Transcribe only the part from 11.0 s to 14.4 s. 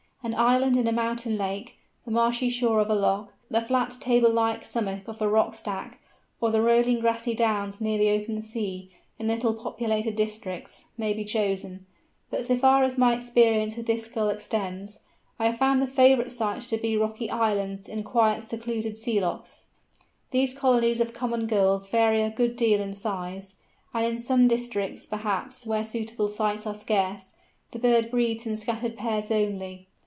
be chosen; but so far as my experience with this Gull